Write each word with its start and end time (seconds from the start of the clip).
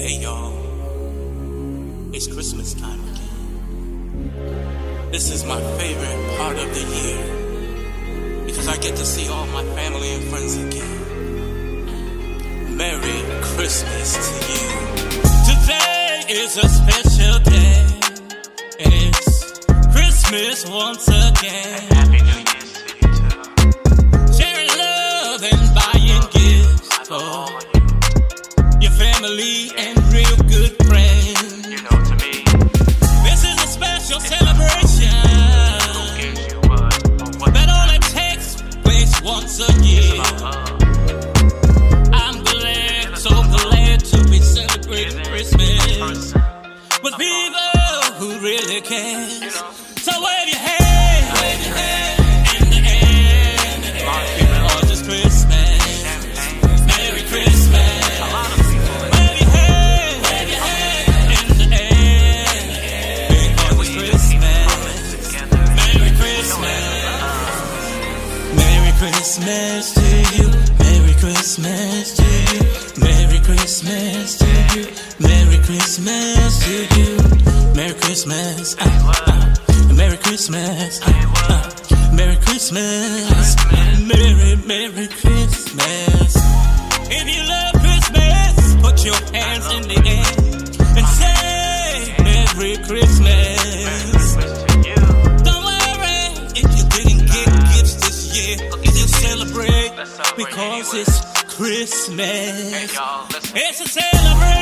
Hey 0.00 0.16
y'all, 0.16 0.56
it's 2.14 2.26
Christmas 2.26 2.72
time 2.72 3.00
again. 3.12 5.10
This 5.12 5.30
is 5.30 5.44
my 5.44 5.60
favorite 5.76 6.38
part 6.38 6.56
of 6.56 6.72
the 6.72 6.80
year 6.80 8.46
because 8.46 8.66
I 8.66 8.78
get 8.78 8.96
to 8.96 9.04
see 9.04 9.28
all 9.28 9.44
my 9.48 9.62
family 9.76 10.14
and 10.14 10.24
friends 10.30 10.56
again. 10.56 10.96
Merry 12.78 13.22
Christmas 13.42 14.16
to 14.24 14.32
you. 14.50 14.68
Today 15.50 16.24
is 16.30 16.56
a 16.56 16.66
special 16.66 17.38
day. 17.44 17.84
It's 18.78 19.58
Christmas 19.92 20.64
once 20.66 21.08
again. 21.08 21.82
Happy 21.92 22.22
New 22.22 22.40
Year's 22.48 22.72
to 22.72 22.82
you 22.96 23.12
too. 23.20 23.42
Sharing 24.32 24.72
love 24.78 25.42
and 25.44 25.74
buying 25.74 26.24
gifts. 26.32 26.88
Oh 27.10 27.59
family 29.20 29.70
and 29.76 29.99
Christmas. 80.50 81.00
Uh, 81.04 82.10
Merry 82.12 82.36
Christmas. 82.36 83.56
Merry, 84.02 84.56
Merry 84.66 85.06
Christmas. 85.06 86.36
If 87.08 87.24
you 87.30 87.42
love 87.48 87.74
Christmas, 87.78 88.74
put 88.82 89.04
your 89.04 89.14
hands 89.32 89.66
in 89.74 89.82
the 89.86 89.94
air 90.10 90.32
and 90.98 91.06
say 91.06 92.14
Merry 92.24 92.76
Christmas. 92.82 94.34
Don't 95.46 95.62
worry 95.62 96.18
if 96.58 96.66
you 96.66 96.84
didn't 96.98 97.26
get 97.30 97.48
gifts 97.70 97.94
this 97.94 98.18
year. 98.34 98.56
Still 98.58 99.08
celebrate 99.22 99.92
because 100.36 100.94
it's 100.94 101.20
Christmas. 101.54 102.98
It's 103.54 103.80
a 103.80 103.88
celebration. 103.88 104.59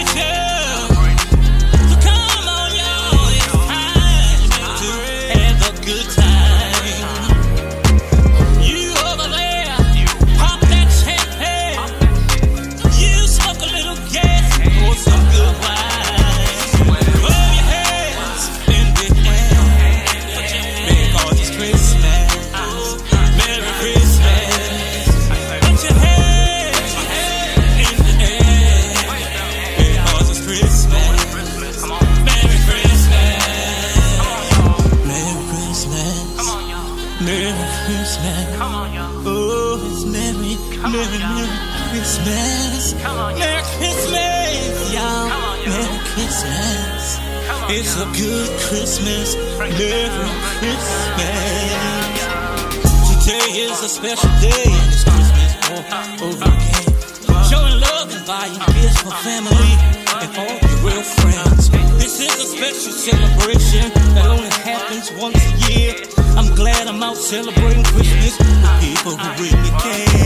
Special 53.98 54.30
day, 54.38 54.62
and 54.62 54.92
it's 54.94 55.02
Christmas 55.02 55.50
all 55.74 56.28
over 56.30 56.44
again. 56.46 56.86
Showing 57.50 57.80
love 57.82 58.14
and 58.14 58.24
buying 58.26 58.54
gifts 58.78 59.02
for 59.02 59.10
family 59.26 59.74
and 60.22 60.30
all 60.38 60.54
your 60.54 60.78
real 60.86 61.02
friends. 61.18 61.68
This 61.98 62.20
is 62.20 62.30
a 62.30 62.46
special 62.46 62.92
celebration 62.92 63.90
that 64.14 64.26
only 64.26 64.50
happens 64.62 65.10
once 65.18 65.42
a 65.42 65.72
year. 65.72 65.94
I'm 66.38 66.54
glad 66.54 66.86
I'm 66.86 67.02
out 67.02 67.16
celebrating 67.16 67.82
Christmas 67.82 68.38
with 68.38 68.80
people 68.86 69.16
who 69.16 69.42
really 69.42 69.70
care. 69.82 70.17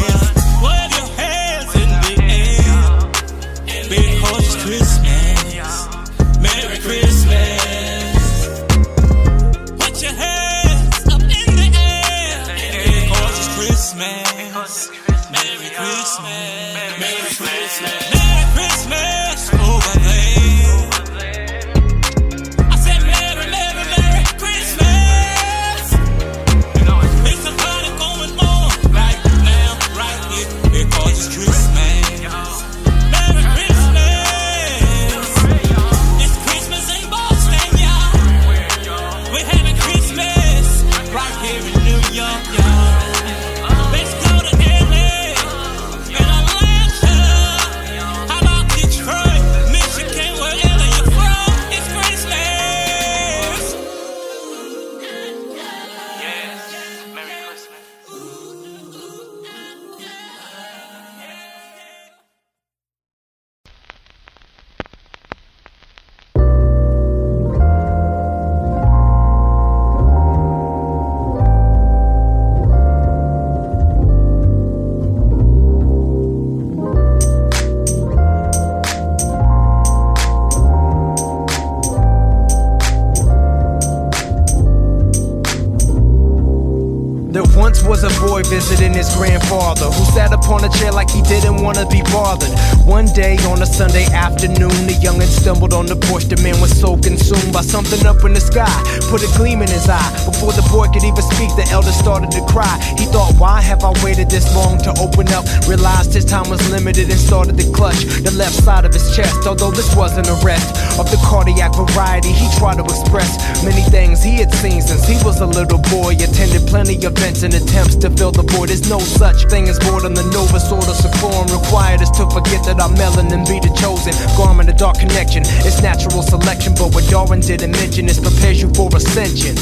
Our 122.82 122.90
melanin 122.98 123.46
be 123.46 123.62
the 123.62 123.70
chosen 123.78 124.10
garment, 124.34 124.68
a 124.68 124.74
dark 124.74 124.98
connection. 124.98 125.46
It's 125.62 125.80
natural 125.82 126.22
selection, 126.22 126.74
but 126.74 126.90
what 126.90 127.06
Darwin 127.06 127.38
didn't 127.38 127.78
mention 127.78 128.10
is 128.10 128.18
prepares 128.18 128.58
you 128.58 128.74
for 128.74 128.90
ascension. 128.90 129.54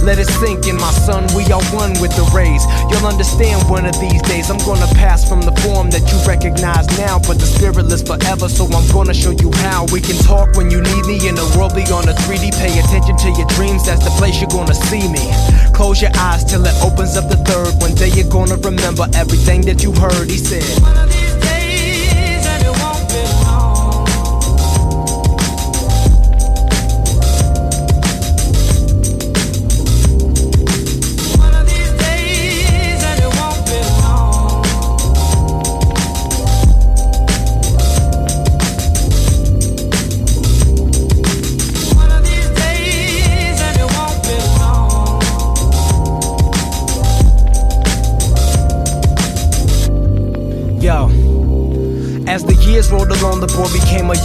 Let 0.00 0.16
it 0.16 0.26
sink 0.40 0.64
in, 0.66 0.80
my 0.80 0.90
son. 1.04 1.28
We 1.36 1.44
are 1.52 1.60
one 1.76 1.92
with 2.00 2.16
the 2.16 2.24
rays. 2.32 2.64
You'll 2.88 3.04
understand 3.04 3.68
one 3.68 3.84
of 3.84 3.92
these 4.00 4.22
days. 4.24 4.48
I'm 4.48 4.58
gonna 4.64 4.88
pass 4.96 5.28
from 5.28 5.44
the 5.44 5.52
form 5.60 5.92
that 5.92 6.00
you 6.08 6.16
recognize 6.24 6.88
now, 6.96 7.20
but 7.20 7.36
the 7.36 7.44
spirit 7.44 7.84
lives 7.84 8.02
forever. 8.08 8.48
So 8.48 8.64
I'm 8.72 8.88
gonna 8.88 9.14
show 9.14 9.36
you 9.36 9.52
how 9.60 9.84
we 9.92 10.00
can 10.00 10.16
talk 10.24 10.56
when 10.56 10.72
you 10.72 10.80
need 10.80 11.04
me 11.04 11.20
in 11.28 11.36
the 11.36 11.44
world 11.52 11.76
beyond 11.76 12.08
the 12.08 12.16
3D. 12.24 12.56
Pay 12.56 12.80
attention 12.80 13.20
to 13.20 13.28
your 13.36 13.48
dreams. 13.52 13.84
That's 13.84 14.00
the 14.00 14.14
place 14.16 14.40
you're 14.40 14.48
gonna 14.48 14.74
see 14.88 15.04
me. 15.12 15.28
Close 15.76 16.00
your 16.00 16.14
eyes 16.16 16.42
till 16.48 16.64
it 16.64 16.76
opens 16.80 17.20
up 17.20 17.28
the 17.28 17.36
third. 17.44 17.76
One 17.84 17.94
day 17.94 18.08
you're 18.16 18.32
gonna 18.32 18.56
remember 18.56 19.04
everything 19.12 19.60
that 19.68 19.84
you 19.84 19.92
heard. 19.92 20.30
He 20.32 20.40
said. 20.40 21.21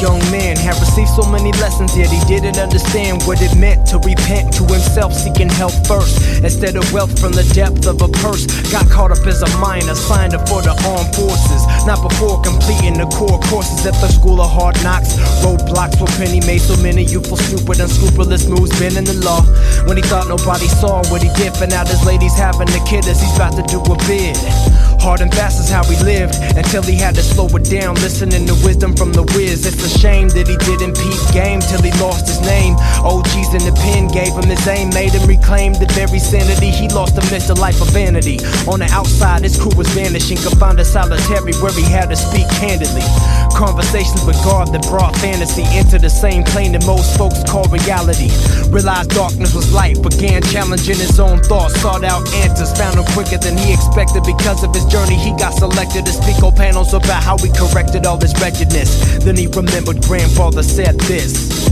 Young 0.02 0.20
man. 0.32 0.56
Had 0.58 0.80
received 0.80 1.10
so 1.10 1.24
many 1.30 1.52
lessons, 1.58 1.96
yet 1.98 2.10
he 2.10 2.20
didn't 2.26 2.58
understand 2.58 3.24
what 3.24 3.42
it 3.42 3.56
meant 3.58 3.88
to 3.88 3.98
repent 4.00 4.54
to 4.58 4.64
himself, 4.66 5.14
seeking 5.14 5.50
help 5.50 5.74
first. 5.88 6.44
Instead 6.44 6.76
of 6.76 6.86
wealth 6.94 7.14
from 7.20 7.34
the 7.34 7.44
depth 7.54 7.88
of 7.88 8.02
a 8.02 8.10
purse, 8.22 8.46
got 8.72 8.90
caught 8.90 9.12
up 9.12 9.26
as 9.26 9.42
a 9.42 9.50
minor, 9.58 9.96
signed 9.96 10.34
up 10.34 10.48
for 10.48 10.62
the 10.62 10.74
armed 10.86 11.14
forces. 11.16 11.62
Not 11.86 12.02
before 12.02 12.42
completing 12.42 12.98
the 12.98 13.08
core 13.14 13.40
courses 13.50 13.86
at 13.86 13.96
the 14.02 14.10
school 14.10 14.42
of 14.42 14.50
hard 14.50 14.76
knocks. 14.84 15.18
Roadblocks 15.42 16.00
were 16.00 16.12
penny 16.18 16.42
made 16.46 16.62
so 16.62 16.76
many 16.82 17.04
youthful, 17.04 17.38
stupid, 17.38 17.80
unscrupulous 17.80 18.48
moves 18.48 18.72
been 18.80 18.98
in 18.98 19.06
the 19.06 19.18
law. 19.26 19.42
When 19.88 19.98
he 19.98 20.04
thought 20.04 20.28
nobody 20.28 20.68
saw 20.68 21.02
what 21.10 21.22
he 21.24 21.30
did, 21.34 21.54
and 21.62 21.72
now 21.72 21.86
his 21.86 22.04
ladies 22.06 22.34
having 22.38 22.70
a 22.70 22.82
kid 22.86 23.08
as 23.08 23.22
he's 23.22 23.36
about 23.36 23.56
to 23.58 23.64
do 23.68 23.80
a 23.82 23.96
bid. 24.06 24.38
Hard 25.08 25.22
and 25.22 25.34
fast 25.34 25.58
is 25.64 25.70
how 25.70 25.88
he 25.88 25.96
lived 26.04 26.36
until 26.60 26.84
he 26.84 27.00
had 27.00 27.16
to 27.16 27.24
slow 27.24 27.48
it 27.56 27.64
down, 27.64 27.96
listening 28.04 28.46
to 28.46 28.52
wisdom 28.68 28.92
from 28.94 29.14
the 29.14 29.24
whiz. 29.32 29.64
It's 29.64 29.80
a 29.80 29.88
shame 29.88 30.28
that 30.36 30.52
he 30.52 30.60
didn't 30.68 31.00
peep 31.00 31.16
game 31.32 31.64
till 31.64 31.80
he 31.80 31.96
lost 31.96 32.28
his 32.28 32.44
name. 32.44 32.76
OGs 33.08 33.56
in 33.56 33.64
the 33.64 33.72
pen 33.72 34.12
gave 34.12 34.36
him 34.36 34.52
his 34.52 34.68
aim, 34.68 34.92
made 34.92 35.16
him 35.16 35.24
reclaim 35.24 35.72
the 35.80 35.88
very 35.96 36.20
sanity 36.20 36.76
he 36.76 36.92
lost 36.92 37.16
amidst 37.16 37.48
a 37.50 37.54
life 37.56 37.80
of 37.80 37.88
vanity. 37.96 38.44
On 38.68 38.84
the 38.84 38.90
outside, 38.92 39.48
his 39.48 39.56
crew 39.56 39.72
was 39.80 39.88
vanishing, 39.96 40.36
confined 40.44 40.78
to 40.80 40.84
solitary 40.84 41.56
where 41.64 41.72
he 41.72 41.88
had 41.88 42.12
to 42.12 42.18
speak 42.20 42.52
candidly. 42.60 43.08
Conversations 43.58 44.24
with 44.24 44.38
God 44.46 44.72
that 44.72 44.86
brought 44.86 45.18
fantasy 45.18 45.66
into 45.76 45.98
the 45.98 46.12
same 46.12 46.44
plane 46.44 46.74
that 46.74 46.86
most 46.86 47.18
folks 47.18 47.42
call 47.42 47.66
reality. 47.74 48.30
Realized 48.70 49.10
darkness 49.18 49.56
was 49.56 49.74
light, 49.74 49.98
began 49.98 50.44
challenging 50.44 51.02
his 51.02 51.20
own 51.20 51.42
thoughts, 51.42 51.74
sought 51.82 52.04
out 52.04 52.22
answers, 52.46 52.70
found 52.78 53.02
them 53.02 53.06
quicker 53.18 53.42
than 53.42 53.58
he 53.58 53.74
expected 53.74 54.22
because 54.30 54.64
of 54.64 54.70
his 54.76 54.86
journey. 54.86 55.18
He 55.18 55.34
got 55.42 55.58
selected 55.58 56.06
to 56.06 56.14
speak 56.14 56.38
on 56.44 56.54
panels 56.54 56.94
about 56.94 57.24
how 57.24 57.36
he 57.40 57.50
corrected 57.50 58.06
all 58.06 58.18
this 58.18 58.38
wretchedness. 58.40 59.26
Then 59.26 59.36
he 59.36 59.48
remembered 59.48 60.04
grandfather 60.04 60.62
said 60.62 61.00
this. 61.10 61.68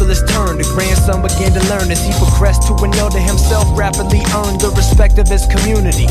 Is 0.00 0.22
turned. 0.24 0.60
The 0.60 0.68
grandson 0.72 1.20
began 1.20 1.52
to 1.52 1.62
learn 1.68 1.90
as 1.92 2.00
he 2.00 2.12
progressed 2.16 2.64
to 2.68 2.74
an 2.80 2.94
elder 2.96 3.20
himself, 3.20 3.68
rapidly 3.76 4.24
earned 4.32 4.60
the 4.62 4.72
respect 4.72 5.18
of 5.18 5.28
his 5.28 5.44
community. 5.46 6.06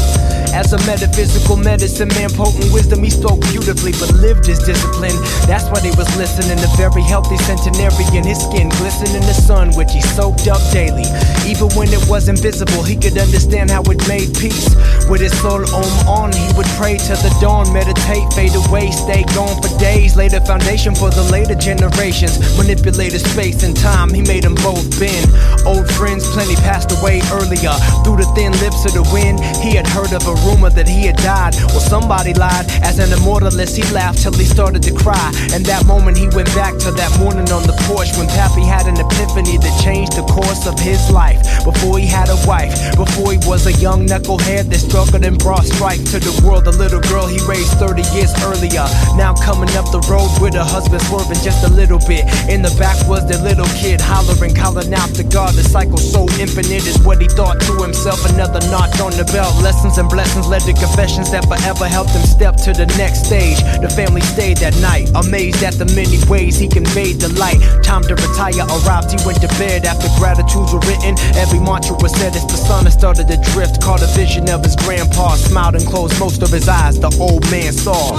As 0.53 0.73
a 0.73 0.79
metaphysical 0.85 1.55
medicine 1.55 2.09
man, 2.09 2.29
potent 2.29 2.69
wisdom, 2.73 3.01
he 3.01 3.09
spoke 3.09 3.39
beautifully, 3.49 3.93
but 3.97 4.13
lived 4.13 4.45
his 4.45 4.59
discipline. 4.59 5.15
That's 5.47 5.65
why 5.71 5.79
they 5.79 5.95
was 5.97 6.09
listening. 6.17 6.59
A 6.61 6.69
very 6.77 7.01
healthy 7.01 7.37
centenarian, 7.47 8.27
his 8.27 8.43
skin 8.43 8.69
glistened 8.77 9.15
in 9.15 9.23
the 9.25 9.33
sun, 9.33 9.71
which 9.73 9.91
he 9.91 10.01
soaked 10.13 10.45
up 10.45 10.61
daily. 10.69 11.07
Even 11.47 11.71
when 11.73 11.89
it 11.89 12.03
was 12.05 12.29
invisible, 12.29 12.83
he 12.83 12.95
could 12.95 13.17
understand 13.17 13.71
how 13.71 13.81
it 13.89 13.97
made 14.07 14.29
peace. 14.37 14.69
With 15.09 15.21
his 15.21 15.33
soul 15.41 15.63
om 15.73 15.91
on, 16.05 16.29
he 16.35 16.51
would 16.53 16.69
pray 16.77 17.01
till 17.01 17.17
the 17.23 17.33
dawn, 17.41 17.71
meditate, 17.73 18.27
fade 18.35 18.53
away, 18.53 18.91
stay 18.91 19.23
gone 19.33 19.57
for 19.57 19.71
days. 19.79 20.15
Lay 20.15 20.27
the 20.27 20.41
foundation 20.41 20.93
for 20.93 21.09
the 21.09 21.23
later 21.31 21.55
generations. 21.55 22.37
Manipulated 22.57 23.21
space 23.21 23.63
and 23.63 23.70
time, 23.73 24.13
he 24.13 24.21
made 24.21 24.43
them 24.43 24.55
both 24.55 24.83
bend. 24.99 25.27
Old 25.65 25.89
friends, 25.93 26.27
plenty 26.31 26.55
passed 26.55 26.91
away 26.91 27.21
earlier. 27.31 27.73
Through 28.03 28.17
the 28.17 28.29
thin 28.35 28.51
lips 28.63 28.85
of 28.85 28.93
the 28.93 29.05
wind, 29.13 29.39
he 29.61 29.75
had 29.75 29.87
heard 29.87 30.13
of 30.13 30.25
a 30.27 30.35
rumor 30.47 30.69
that 30.69 30.87
he 30.87 31.05
had 31.05 31.17
died. 31.17 31.55
Well, 31.71 31.79
somebody 31.81 32.33
lied. 32.33 32.65
As 32.81 32.99
an 32.99 33.09
immortalist, 33.09 33.75
he 33.75 33.83
laughed 33.93 34.23
till 34.23 34.33
he 34.33 34.45
started 34.45 34.81
to 34.83 34.93
cry. 34.93 35.31
And 35.53 35.65
that 35.65 35.85
moment, 35.85 36.17
he 36.17 36.27
went 36.29 36.49
back 36.55 36.77
to 36.85 36.91
that 36.91 37.11
morning 37.19 37.51
on 37.51 37.63
the 37.63 37.75
porch 37.87 38.09
when 38.17 38.27
Pappy 38.29 38.63
had 38.63 38.87
an 38.87 38.97
epiphany 38.97 39.57
that 39.57 39.73
changed 39.83 40.13
the 40.17 40.25
course 40.25 40.67
of 40.67 40.79
his 40.79 40.99
life. 41.11 41.41
Before 41.63 41.99
he 41.99 42.07
had 42.07 42.29
a 42.29 42.39
wife, 42.47 42.73
before 42.95 43.31
he 43.31 43.39
was 43.45 43.67
a 43.67 43.73
young 43.77 44.07
knucklehead 44.07 44.69
that 44.69 44.81
struggled 44.81 45.23
and 45.25 45.37
brought 45.37 45.65
strife 45.65 46.03
to 46.11 46.19
the 46.19 46.33
world. 46.45 46.65
The 46.65 46.71
little 46.71 47.01
girl 47.01 47.27
he 47.27 47.39
raised 47.47 47.73
30 47.77 48.01
years 48.13 48.33
earlier. 48.43 48.85
Now 49.15 49.33
coming 49.33 49.69
up 49.77 49.89
the 49.91 50.01
road 50.09 50.29
with 50.41 50.53
her 50.53 50.65
husband 50.65 51.01
swerving 51.03 51.41
just 51.43 51.63
a 51.65 51.71
little 51.71 51.99
bit. 51.99 52.25
In 52.49 52.61
the 52.61 52.73
back 52.77 52.97
was 53.07 53.27
the 53.27 53.37
little 53.41 53.60
kid 53.77 54.01
hollering, 54.01 54.55
calling 54.55 54.93
out 54.93 55.13
to 55.15 55.23
God. 55.23 55.53
The 55.55 55.63
cycle 55.63 55.97
so 55.97 56.27
infinite 56.39 56.87
is 56.87 56.97
what 57.03 57.21
he 57.21 57.27
thought 57.27 57.59
to 57.61 57.73
himself. 57.83 58.23
Another 58.29 58.59
notch 58.71 58.99
on 59.01 59.11
the 59.13 59.25
belt. 59.33 59.55
Lessons 59.61 59.97
and 59.97 60.09
blessings 60.09 60.47
led 60.47 60.61
to 60.63 60.73
confessions 60.73 61.31
that 61.31 61.45
forever 61.45 61.85
helped 61.85 62.11
him 62.11 62.23
step 62.23 62.55
to 62.67 62.73
the 62.73 62.85
next 62.97 63.25
stage. 63.25 63.59
The 63.81 63.89
family 63.89 64.21
stayed 64.21 64.57
that 64.57 64.75
night, 64.81 65.11
amazed 65.15 65.63
at 65.63 65.75
the 65.75 65.85
many 65.93 66.17
ways 66.29 66.57
he 66.57 66.67
conveyed 66.67 67.19
the 67.19 67.29
light. 67.39 67.59
Time 67.83 68.03
to 68.03 68.15
retire 68.15 68.65
arrived, 68.81 69.11
he 69.11 69.19
went 69.25 69.41
to 69.41 69.49
bed 69.59 69.85
after 69.85 70.07
gratitudes 70.17 70.73
were 70.73 70.83
written. 70.87 71.17
Every 71.35 71.59
mantra 71.59 71.97
was 71.99 72.13
said 72.15 72.33
sun 72.71 72.85
had 72.85 72.93
started 72.93 73.27
to 73.27 73.37
drift. 73.51 73.81
Caught 73.81 74.01
a 74.01 74.07
vision 74.15 74.49
of 74.49 74.63
his 74.63 74.75
grandpa, 74.75 75.35
smiled 75.35 75.75
and 75.75 75.85
closed 75.85 76.17
most 76.19 76.41
of 76.41 76.49
his 76.49 76.67
eyes. 76.69 76.99
The 76.99 77.11
old 77.19 77.43
man 77.51 77.73
saw. 77.73 78.13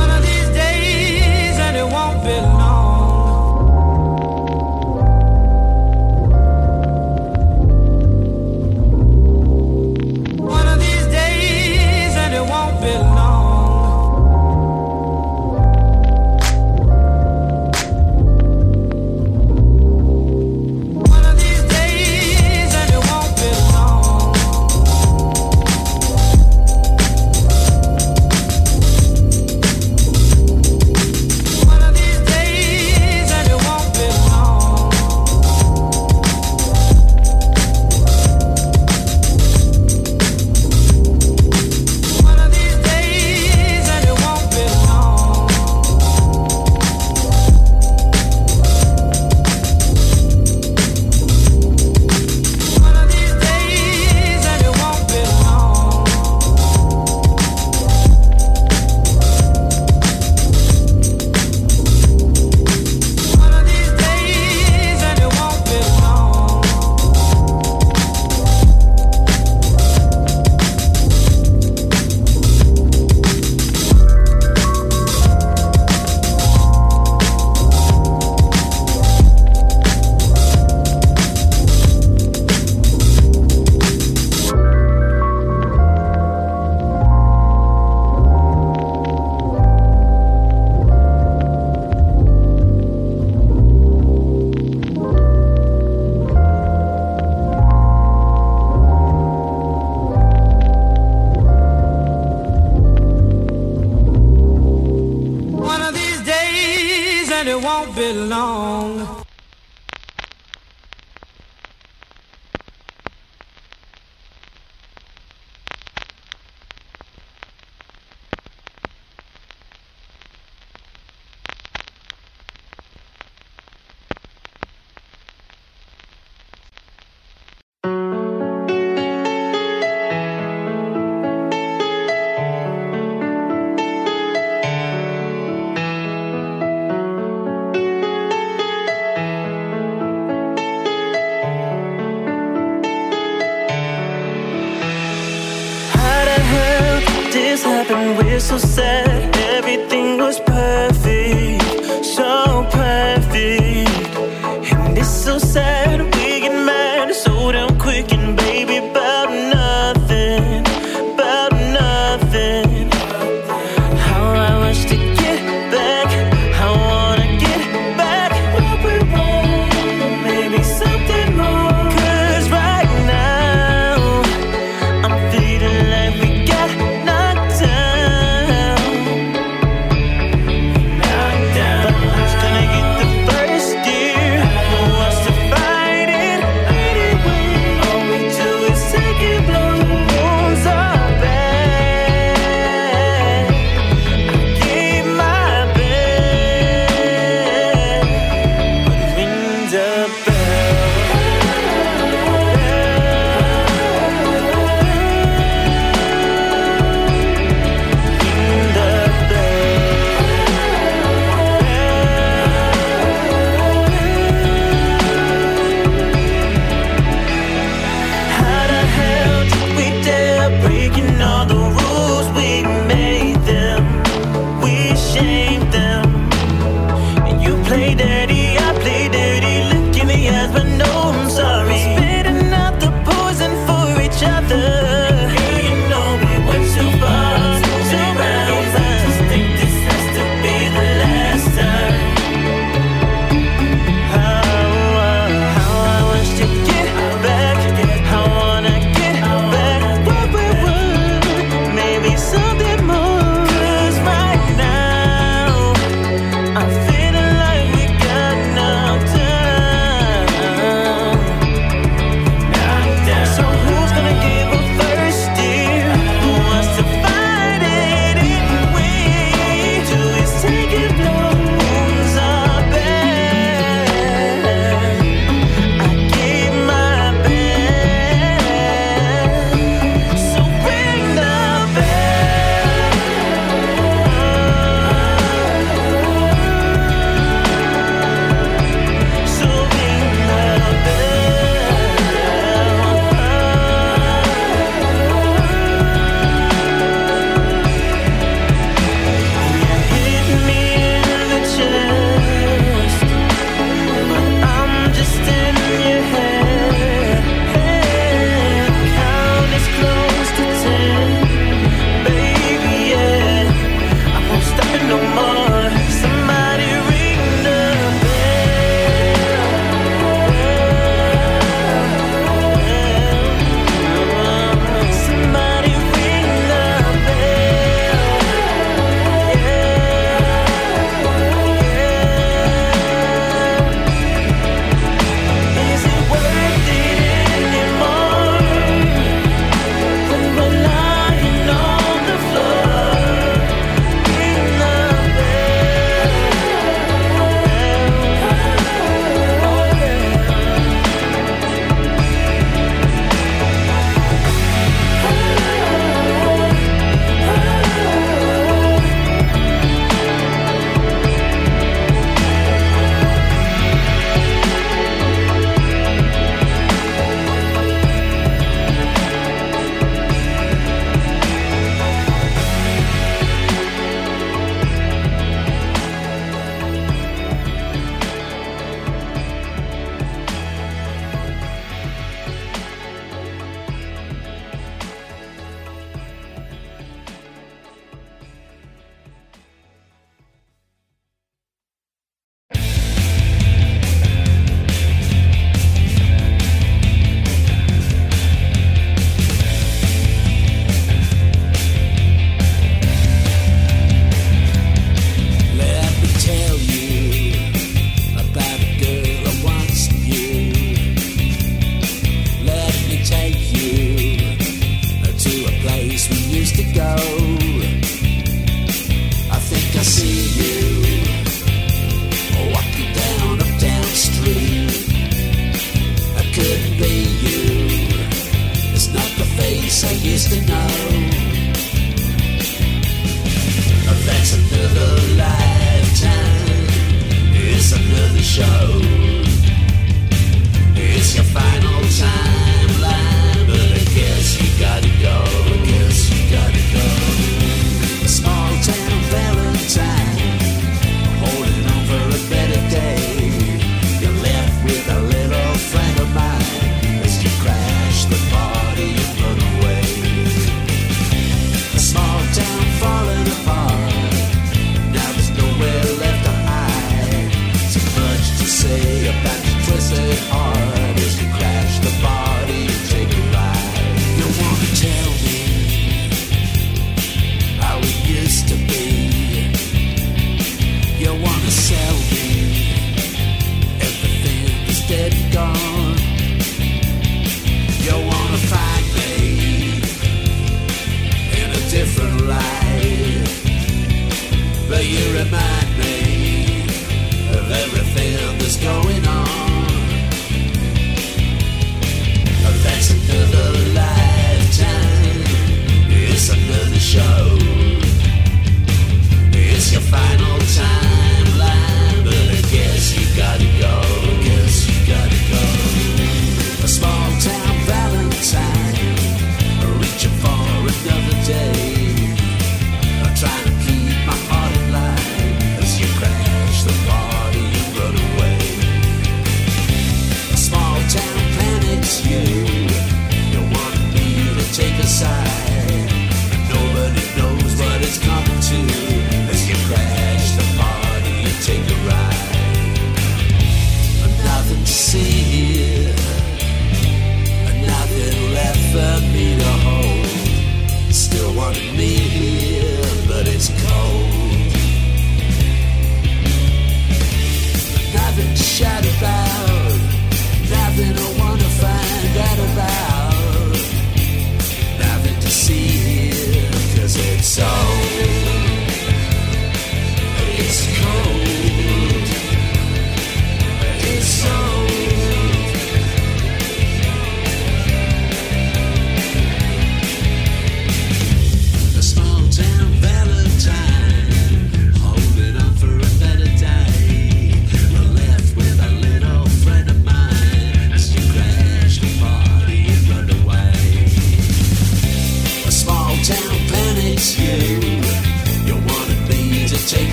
We're 148.19 148.41
so 148.41 148.59
sad. 148.59 149.12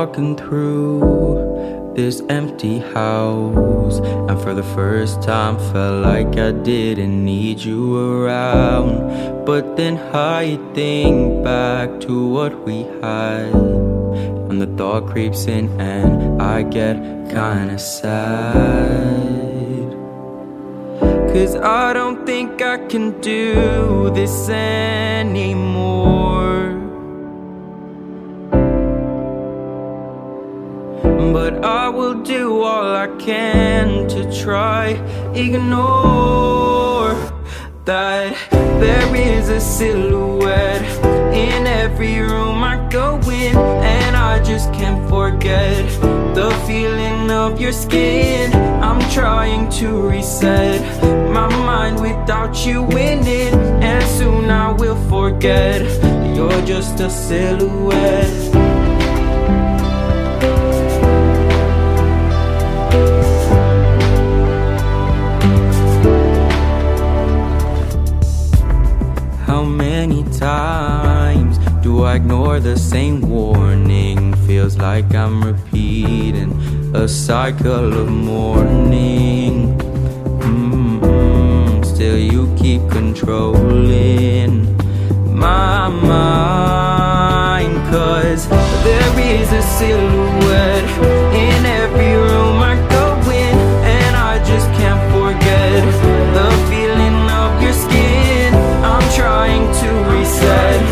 Walking 0.00 0.34
through 0.34 1.92
this 1.94 2.22
empty 2.30 2.78
house, 2.78 3.98
and 4.28 4.40
for 4.40 4.54
the 4.54 4.62
first 4.62 5.22
time 5.22 5.58
felt 5.72 6.02
like 6.02 6.38
I 6.38 6.52
didn't 6.52 7.22
need 7.22 7.58
you 7.58 7.82
around. 7.98 9.44
But 9.44 9.76
then 9.76 9.98
I 10.14 10.58
think 10.72 11.44
back 11.44 12.00
to 12.06 12.14
what 12.36 12.52
we 12.66 12.78
had, 13.02 13.52
and 14.48 14.58
the 14.62 14.70
thought 14.78 15.04
creeps 15.06 15.44
in, 15.44 15.68
and 15.78 16.40
I 16.40 16.62
get 16.62 16.96
kinda 17.28 17.78
sad. 17.78 18.80
Cause 21.30 21.56
I 21.56 21.92
don't 21.92 22.24
think 22.24 22.62
I 22.62 22.78
can 22.92 23.20
do 23.20 24.08
this 24.18 24.48
anymore. 24.48 25.90
But 31.42 31.64
I 31.64 31.88
will 31.88 32.22
do 32.22 32.60
all 32.60 32.94
I 32.94 33.08
can 33.16 34.06
to 34.08 34.20
try. 34.42 34.88
Ignore 35.34 37.14
that 37.86 38.36
there 38.78 39.16
is 39.16 39.48
a 39.48 39.58
silhouette 39.58 40.84
in 41.34 41.66
every 41.66 42.18
room 42.18 42.62
I 42.62 42.86
go 42.90 43.16
in 43.30 43.56
and 43.56 44.14
I 44.14 44.42
just 44.44 44.70
can't 44.74 45.08
forget 45.08 45.88
the 46.34 46.50
feeling 46.66 47.30
of 47.30 47.58
your 47.58 47.72
skin. 47.72 48.52
I'm 48.84 49.00
trying 49.10 49.70
to 49.80 49.86
reset 50.10 50.82
my 51.32 51.48
mind 51.70 52.02
without 52.02 52.66
you 52.66 52.84
in 53.08 53.26
it 53.26 53.54
and 53.54 54.04
soon 54.18 54.50
I 54.50 54.72
will 54.72 55.00
forget. 55.08 55.80
You're 56.36 56.66
just 56.66 57.00
a 57.00 57.08
silhouette 57.08 58.49
many 70.00 70.24
times 70.38 71.58
do 71.82 72.04
I 72.04 72.14
ignore 72.14 72.58
the 72.58 72.76
same 72.78 73.20
warning? 73.20 74.32
Feels 74.46 74.78
like 74.78 75.14
I'm 75.14 75.42
repeating 75.42 76.50
a 76.94 77.06
cycle 77.06 77.92
of 78.02 78.08
mourning. 78.08 79.76
Mm, 80.48 81.84
Still, 81.84 82.16
you 82.16 82.42
keep 82.62 82.82
controlling 82.90 84.52
my 85.46 85.88
mind. 86.14 87.74
Cause 87.92 88.48
there 88.86 89.14
is 89.36 89.48
a 89.52 89.62
silhouette 89.78 90.90
in 91.46 91.60
every 91.82 92.14
room 92.26 92.59
reset 100.40 100.82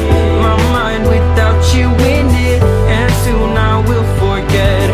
my 0.42 0.56
mind 0.72 1.04
without 1.04 1.62
you 1.74 1.88
in 2.06 2.26
it, 2.28 2.62
and 2.62 3.12
soon 3.24 3.56
I 3.56 3.80
will 3.88 4.04
forget 4.18 4.88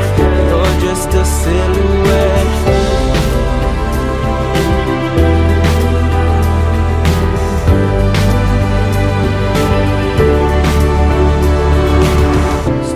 you're 0.49 0.81
just 0.81 1.09
a 1.09 1.25
silhouette. 1.25 2.53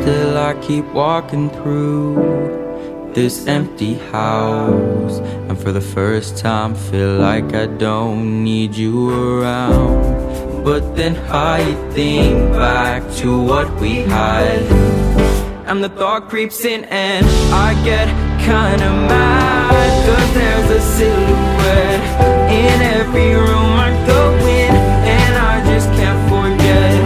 Still, 0.02 0.38
I 0.38 0.54
keep 0.62 0.84
walking 0.86 1.50
through 1.50 3.10
this 3.14 3.46
empty 3.46 3.94
house, 4.12 5.18
and 5.48 5.58
for 5.58 5.72
the 5.72 5.80
first 5.80 6.36
time, 6.36 6.74
feel 6.74 7.16
like 7.16 7.54
I 7.54 7.66
don't 7.66 8.44
need 8.44 8.74
you 8.74 9.10
around. 9.10 10.47
But 10.64 10.94
then 10.94 11.16
I 11.30 11.60
think 11.92 12.52
back 12.52 13.02
to 13.16 13.42
what 13.42 13.68
we 13.80 14.02
had, 14.02 14.60
and 15.66 15.82
the 15.82 15.88
thought 15.88 16.28
creeps 16.28 16.64
in, 16.64 16.84
and 16.84 17.26
I 17.52 17.72
get 17.84 18.06
kinda 18.44 18.90
mad. 19.08 19.90
Cause 20.06 20.30
there's 20.34 20.70
a 20.78 20.80
silhouette 20.96 22.02
in 22.62 22.78
every 22.98 23.32
room 23.34 23.72
I 23.88 23.90
go 24.06 24.22
in, 24.60 24.72
and 25.18 25.32
I 25.52 25.54
just 25.72 25.88
can't 25.98 26.22
forget 26.32 27.00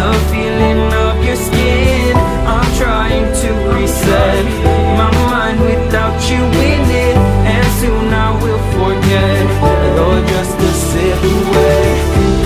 the 0.00 0.10
feeling 0.30 0.80
of 1.06 1.14
your 1.26 1.36
skin. 1.36 2.16
I'm 2.54 2.68
trying 2.82 3.26
to 3.42 3.48
reset 3.74 4.44
my 5.00 5.10
mind 5.28 5.58
without 5.60 6.18
you 6.30 6.42
in 6.72 6.82
it, 7.06 7.16
and 7.54 7.66
soon 7.80 8.06
I 8.26 8.30
will 8.42 8.62
forget 8.78 9.42
you're 9.96 10.22
just 10.34 10.56
a 10.70 10.72
silhouette. 10.88 12.01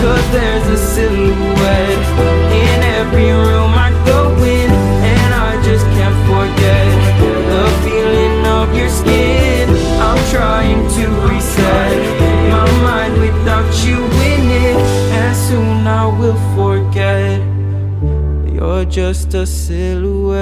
Cause 0.07 0.31
there's 0.31 0.69
a 0.69 0.77
silhouette 0.95 2.05
in 2.63 2.79
every 3.01 3.27
room 3.27 3.73
I 3.75 3.91
go 4.07 4.21
in 4.57 4.71
And 4.71 5.35
I 5.35 5.61
just 5.65 5.85
can't 5.97 6.19
forget 6.31 6.87
the 7.51 7.65
feeling 7.83 8.47
of 8.47 8.73
your 8.79 8.89
skin. 8.89 9.69
I'm 9.99 10.21
trying 10.31 10.83
to 10.97 11.05
reset 11.29 11.97
my 12.55 12.67
mind 12.87 13.15
without 13.21 13.69
you 13.85 13.99
in 14.31 14.45
it. 14.69 14.77
And 15.19 15.35
soon 15.37 15.85
I 15.89 16.07
will 16.07 16.39
forget 16.55 17.41
You're 18.55 18.85
just 18.85 19.35
a 19.35 19.45
silhouette. 19.45 20.37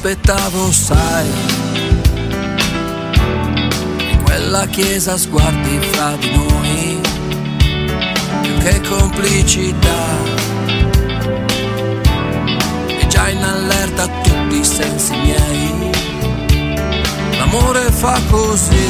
Aspettavo, 0.00 0.72
sai. 0.72 1.28
In 4.12 4.22
quella 4.24 4.64
chiesa 4.66 5.18
sguardi 5.18 5.78
fra 5.90 6.16
di 6.18 6.30
noi, 6.34 7.00
più 8.40 8.56
che 8.60 8.80
complicità. 8.88 10.06
E 12.98 13.06
già 13.08 13.28
in 13.28 13.42
allerta 13.42 14.06
tutti 14.22 14.56
i 14.56 14.64
sensi 14.64 15.12
miei. 15.16 15.90
L'amore 17.36 17.90
fa 17.90 18.18
così. 18.30 18.88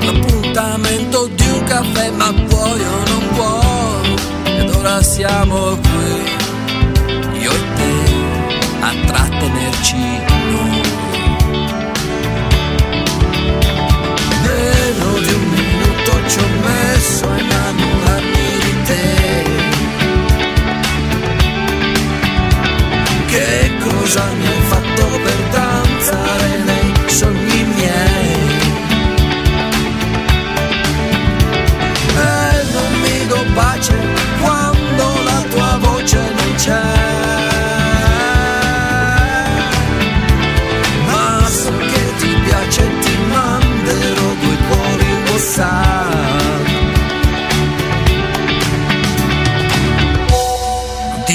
L'appuntamento 0.00 1.26
di 1.26 1.46
un 1.50 1.62
caffè, 1.64 2.10
ma 2.10 2.32
vuoi 2.48 2.80
o 2.80 3.02
non 3.06 3.28
vuoi? 3.32 4.14
Ed 4.44 4.70
ora 4.70 5.02
siamo 5.02 5.76
qui 5.76 6.23
a 8.86 8.92
trattenerci 9.06 9.96
noi. 10.50 10.82
Meno 14.44 15.18
di 15.24 15.32
un 15.32 15.44
minuto 15.56 16.28
ci 16.28 16.38
ho 16.38 16.48
messo 16.62 17.28
a 17.30 17.38
innamorarmi 17.38 18.46
di 18.62 18.82
te. 18.88 19.06
Che 23.26 23.72
cosa 23.88 24.24
mi 24.38 24.53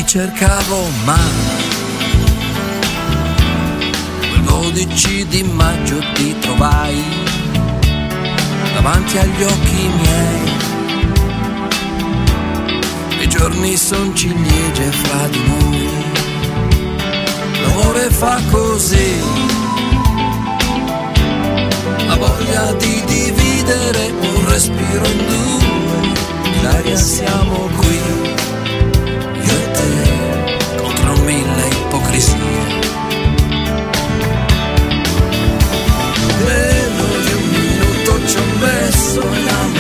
cercavo 0.10 0.88
mai. 1.05 1.18
Quel 4.18 4.41
12 4.41 5.28
di 5.28 5.43
maggio 5.43 5.99
ti 6.16 6.36
trovai 6.39 7.03
davanti 8.74 9.20
agli 9.20 9.43
occhi 9.43 9.89
miei. 10.01 10.51
I 13.20 13.28
giorni 13.28 13.78
son 13.78 14.16
ciliegie 14.16 14.91
fra 14.91 15.28
di 15.28 15.43
noi. 15.45 15.89
L'amore 17.62 18.10
fa 18.10 18.41
così. 18.49 19.14
La 22.07 22.16
voglia 22.16 22.74
di 22.80 23.03
dividere 23.05 24.12
un 24.22 24.49
respiro 24.49 25.05
in 25.05 25.18
due. 25.28 26.57
In 26.57 26.66
aria 26.66 26.97
siamo 26.97 27.70
qui. 27.78 28.28
Messo 39.26 39.49
a 39.49 39.78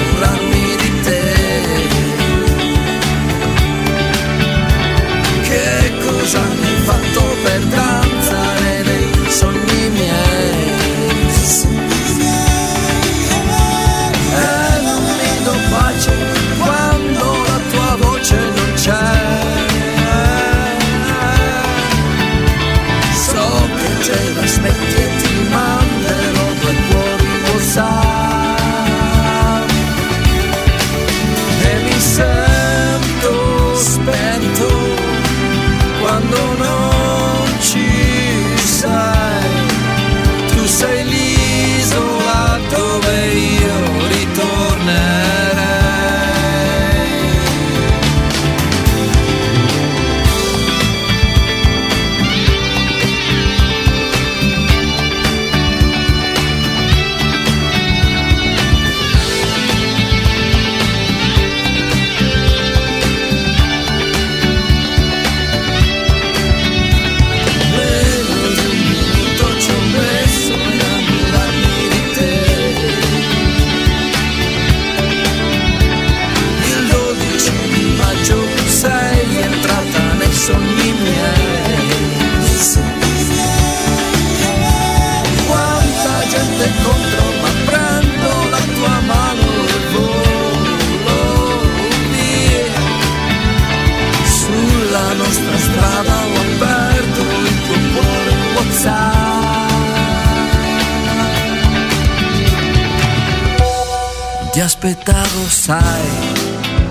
Ti 104.59 104.65
aspettavo, 104.65 105.47
sai. 105.47 106.09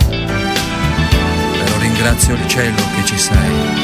Però 0.09 1.79
ringrazio 1.81 2.33
il 2.33 2.49
cielo 2.49 2.81
che 2.95 3.05
ci 3.05 3.19
sei 3.19 3.78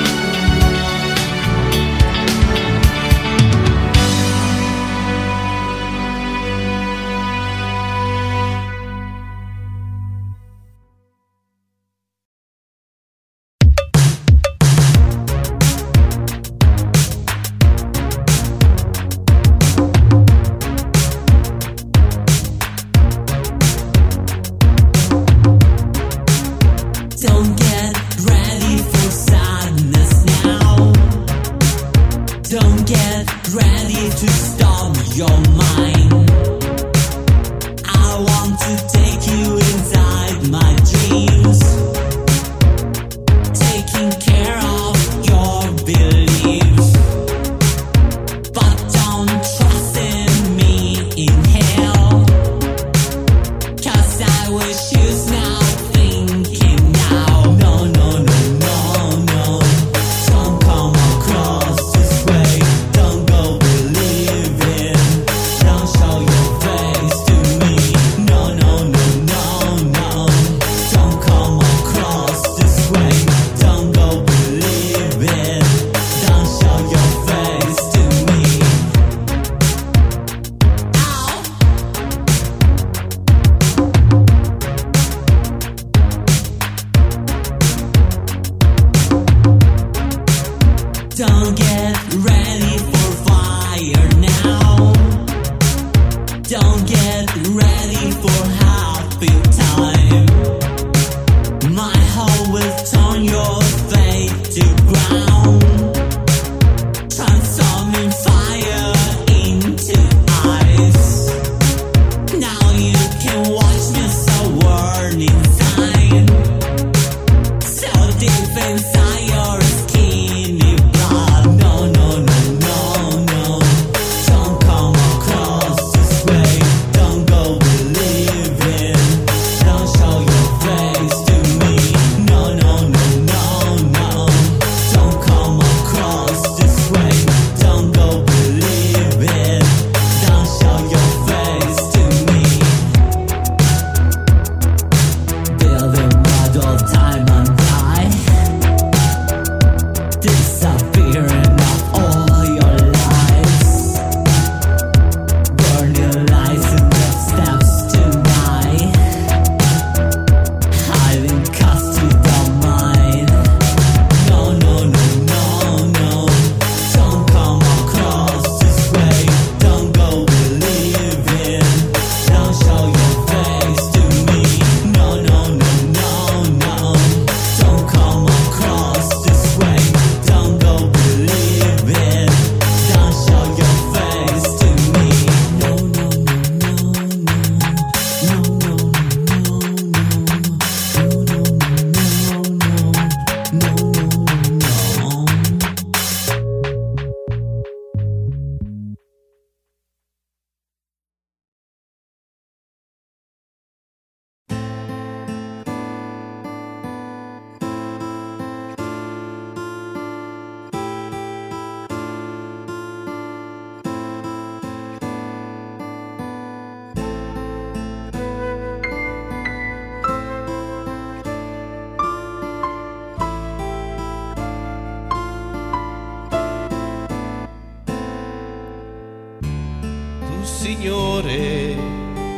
Signore, 230.85 231.76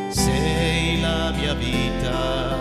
sei 0.09 1.01
la 1.01 1.33
mia 1.33 1.53
vita 1.55 2.57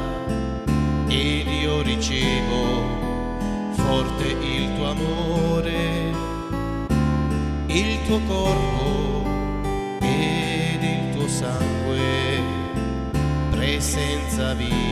ed 1.08 1.46
io 1.46 1.84
ricevo 1.84 3.70
forte 3.70 4.30
il 4.30 4.74
tuo 4.74 4.90
amore, 4.90 6.12
il 7.68 8.04
tuo 8.08 8.20
corpo 8.26 9.30
ed 10.02 10.82
il 10.82 11.16
tuo 11.16 11.28
sangue, 11.28 12.42
presenza 13.52 14.56
viva 14.56 14.85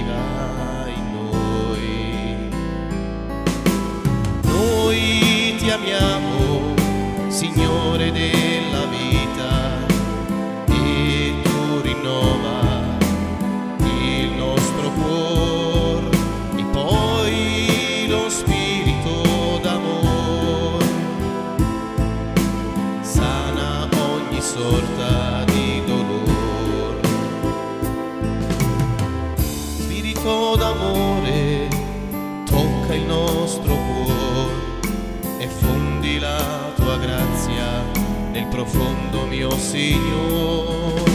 mio 39.34 39.50
Signore. 39.58 41.12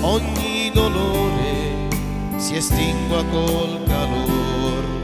Ogni 0.00 0.70
dolore 0.72 1.88
si 2.36 2.56
estingua 2.56 3.24
col 3.26 3.80
calore 3.86 5.00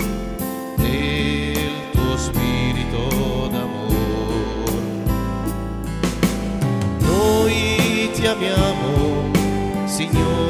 del 0.77 1.91
tuo 1.93 2.17
spirito 2.17 3.49
d'amore. 3.53 4.83
Noi 6.99 8.11
ti 8.13 8.27
amiamo, 8.27 9.31
Signore 9.85 10.42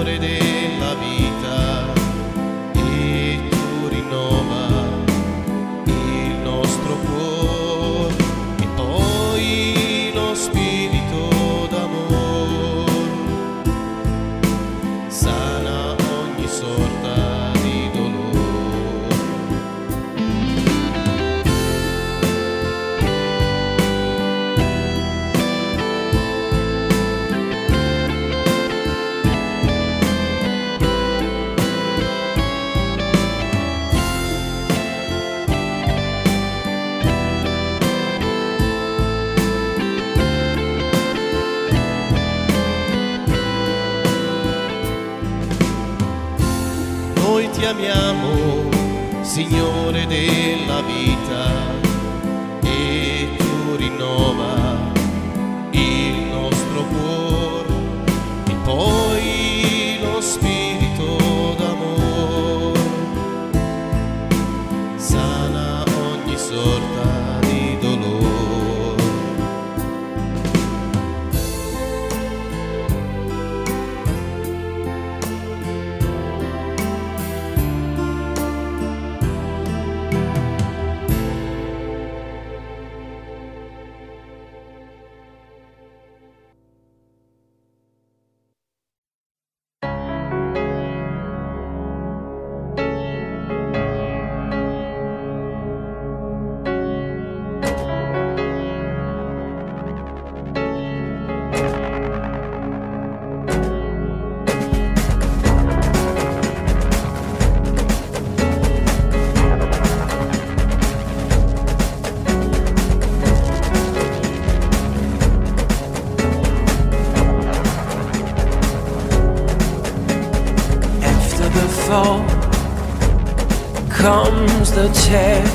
terror 124.92 125.46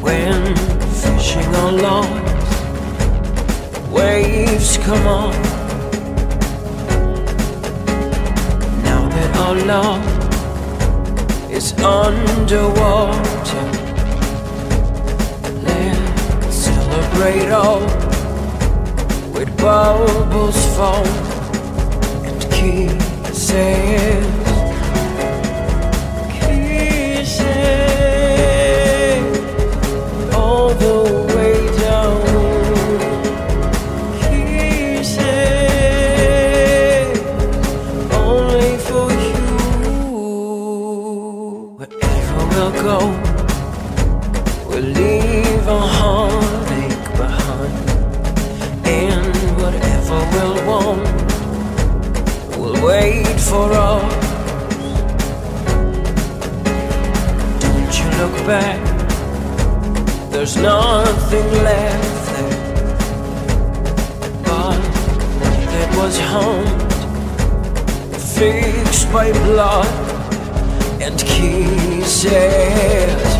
when 0.00 0.56
fishing 1.00 1.50
waves 3.90 4.78
come 4.78 5.06
on. 5.06 5.32
Now 8.82 9.08
that 9.08 9.36
our 9.36 9.56
love 9.72 10.04
is 11.50 11.72
underwater, 11.80 13.66
let's 15.66 16.56
celebrate 16.66 17.50
all 17.50 17.82
with 19.34 19.50
bubbles 19.56 20.60
foam 20.76 21.06
and 22.24 22.40
kisses. 22.52 23.10
Kisses 23.50 24.39
back, 58.50 58.80
there's 60.32 60.56
nothing 60.56 61.48
left 61.62 62.22
there. 62.32 62.56
But 64.42 64.80
that 65.72 65.90
was 66.00 66.18
home, 66.34 66.70
fixed 68.18 69.12
by 69.12 69.30
blood 69.46 69.86
and. 71.00 71.20
Kisses 72.10 73.39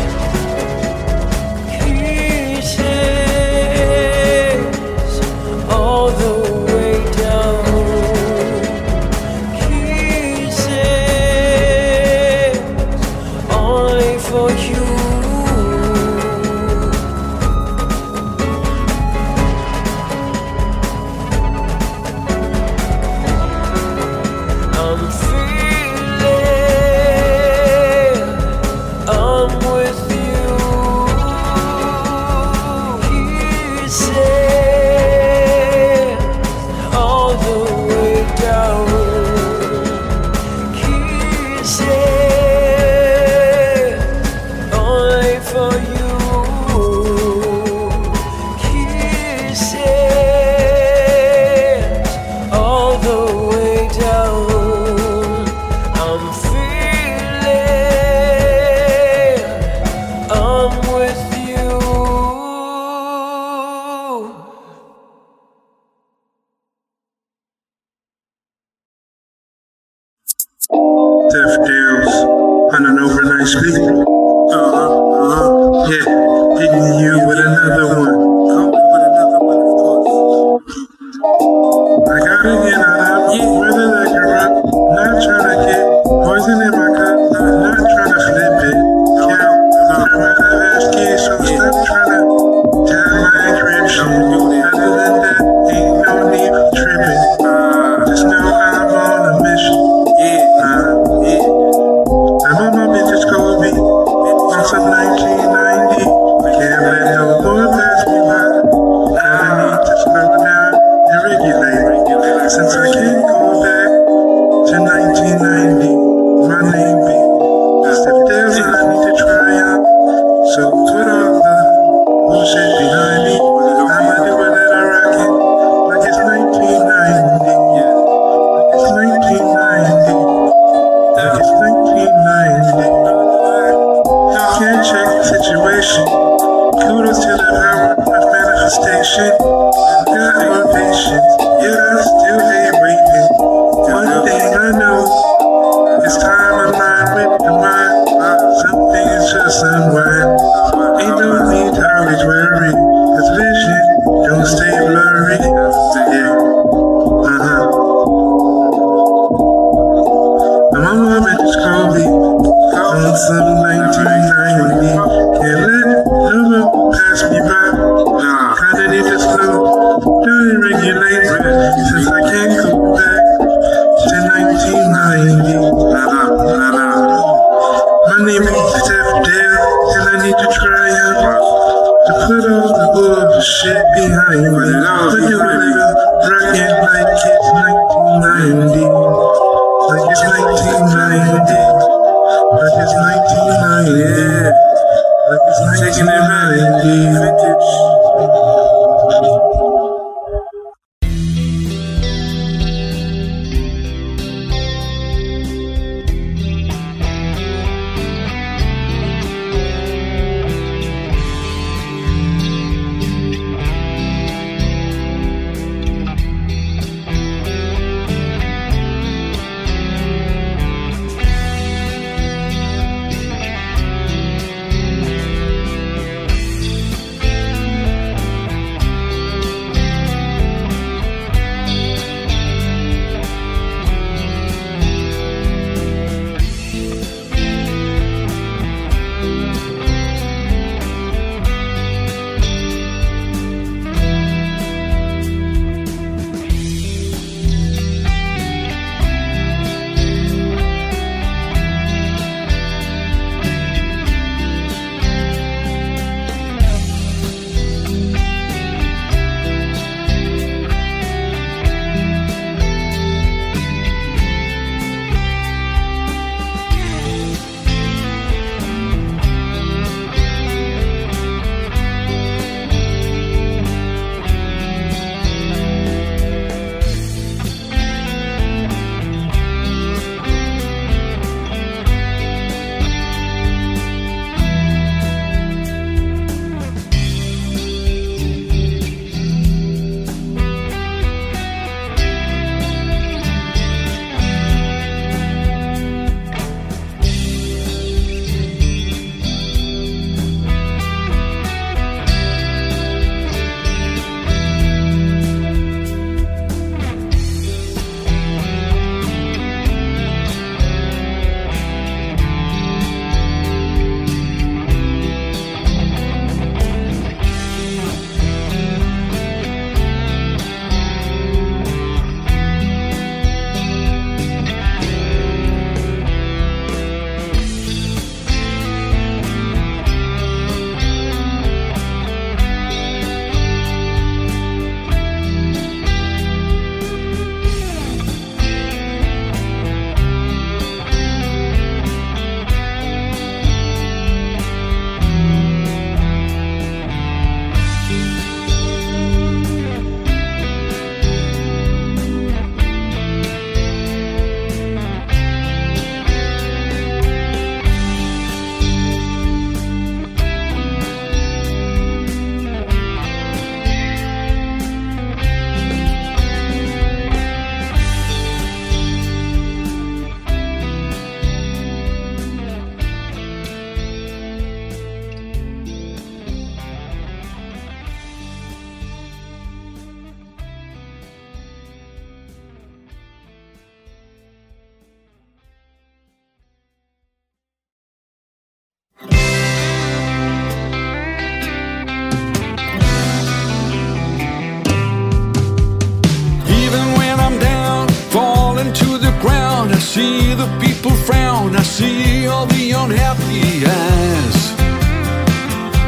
the 400.41 400.47
people 400.59 400.91
frown, 401.07 401.55
I 401.55 401.61
see 401.61 402.25
all 402.27 402.47
the 402.47 402.71
unhappy 402.71 403.63
eyes. 403.83 404.39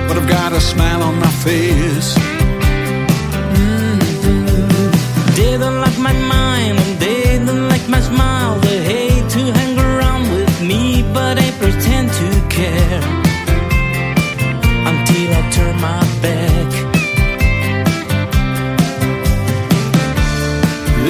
But 0.08 0.16
I've 0.20 0.30
got 0.30 0.52
a 0.54 0.62
smile 0.62 1.02
on 1.02 1.16
my 1.26 1.34
face. 1.48 2.10
Mm-hmm. 3.58 4.50
They 5.38 5.54
don't 5.58 5.80
like 5.86 5.98
my 6.10 6.16
mind, 6.36 6.76
and 6.84 6.94
they 7.04 7.24
don't 7.46 7.68
like 7.74 7.88
my 7.90 8.02
smile. 8.02 8.60
They 8.68 8.80
hate 8.92 9.28
to 9.36 9.42
hang 9.58 9.76
around 9.88 10.24
with 10.36 10.56
me, 10.70 11.04
but 11.18 11.36
I 11.46 11.50
pretend 11.62 12.08
to 12.20 12.28
care 12.58 13.04
until 14.90 15.30
I 15.40 15.42
turn 15.56 15.76
my 15.90 16.02
back. 16.26 16.70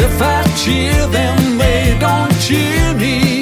If 0.07 0.15
I 0.35 0.39
cheer 0.61 0.99
them, 1.17 1.37
they 1.57 1.97
don't 1.99 2.33
cheer 2.45 2.93
me. 3.03 3.32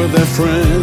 with 0.00 0.12
their 0.12 0.26
friends. 0.26 0.79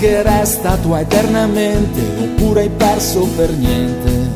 Che 0.00 0.22
resta 0.22 0.78
tua 0.78 1.00
eternamente, 1.00 2.00
oppure 2.22 2.62
hai 2.62 2.70
perso 2.70 3.28
per 3.36 3.50
niente. 3.50 4.28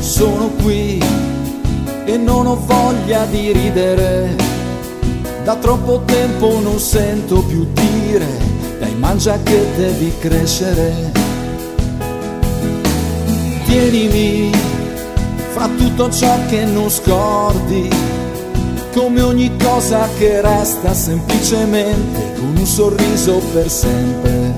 Sono 0.00 0.50
qui 0.60 1.00
e 2.06 2.16
non 2.16 2.48
ho 2.48 2.56
voglia 2.66 3.24
di 3.26 3.52
ridere. 3.52 4.34
Da 5.44 5.54
troppo 5.54 6.02
tempo 6.04 6.58
non 6.60 6.80
sento 6.80 7.44
più 7.44 7.64
dire, 7.72 8.26
dai 8.80 8.94
mangia 8.96 9.38
che 9.44 9.64
devi 9.76 10.12
crescere. 10.18 11.12
Tienimi 13.64 14.50
fra 15.52 15.68
tutto 15.68 16.10
ciò 16.10 16.34
che 16.48 16.64
non 16.64 16.90
scordi, 16.90 17.88
come 18.92 19.20
ogni 19.20 19.56
cosa 19.56 20.08
che 20.18 20.40
resta 20.40 20.92
semplicemente 20.94 22.33
con 22.44 22.56
un 22.58 22.66
sorriso 22.66 23.40
per 23.52 23.70
sempre. 23.70 24.52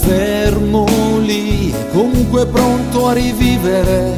Fermo 0.00 0.86
lì, 1.18 1.74
comunque 1.92 2.46
pronto 2.46 3.08
a 3.08 3.12
rivivere 3.12 4.14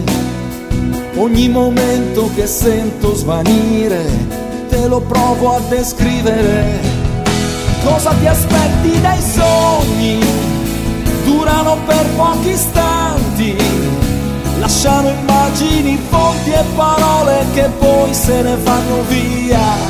ogni 1.16 1.48
momento 1.48 2.30
che 2.34 2.46
sento 2.46 3.14
svanire, 3.14 4.04
te 4.68 4.86
lo 4.86 5.00
provo 5.00 5.54
a 5.54 5.60
descrivere. 5.68 6.96
Cosa 7.82 8.12
ti 8.12 8.26
aspetti 8.26 9.00
dai 9.00 9.20
sogni? 9.20 10.18
Durano 11.24 11.78
per 11.86 12.06
pochi 12.16 12.50
istanti 12.50 13.56
lasciano 14.60 15.08
immagini, 15.08 15.98
fonti 16.08 16.50
e 16.50 16.64
parole 16.74 17.46
che 17.54 17.70
poi 17.78 18.12
se 18.12 18.42
ne 18.42 18.56
vanno 18.56 19.02
via. 19.08 19.87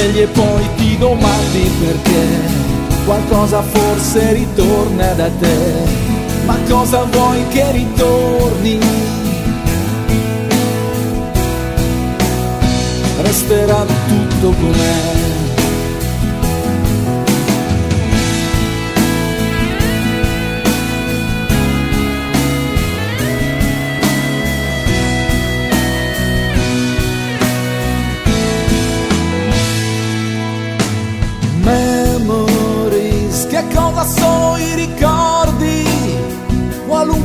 Svegli 0.00 0.20
e 0.20 0.26
poi 0.28 0.66
ti 0.76 0.96
domandi 0.96 1.70
perché 1.78 2.26
qualcosa 3.04 3.60
forse 3.60 4.32
ritorna 4.32 5.12
da 5.12 5.28
te, 5.38 5.56
ma 6.46 6.56
cosa 6.66 7.04
vuoi 7.04 7.46
che 7.48 7.70
ritorni? 7.70 8.78
Resterà 13.20 13.84
tutto 14.08 14.54
com'è. 14.58 15.19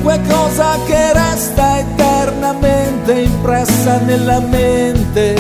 Qualunque 0.06 0.36
cosa 0.36 0.78
che 0.86 1.14
resta 1.14 1.80
eternamente 1.80 3.22
impressa 3.22 3.98
nella 4.02 4.40
mente. 4.40 5.36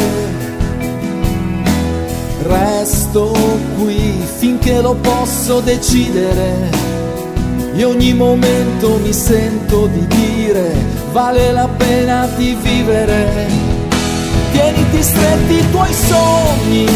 Resto 2.41 3.32
qui 3.78 4.26
finché 4.38 4.82
lo 4.82 4.95
posso 4.95 5.59
decidere 5.59 6.72
e 7.76 7.84
ogni 7.84 8.16
momento 8.16 8.97
mi 9.03 9.13
sento 9.13 9.86
di 9.86 10.03
dire 10.07 10.74
vale 11.11 11.51
la 11.51 11.68
pena 11.68 12.28
di 12.36 12.57
vivere. 12.59 13.47
Tieniti 14.51 15.03
stretti 15.03 15.53
i 15.53 15.70
tuoi 15.70 15.93
sogni, 15.93 16.89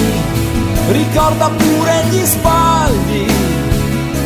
ricorda 0.89 1.49
pure 1.49 2.03
gli 2.09 2.23
sbagli, 2.23 3.27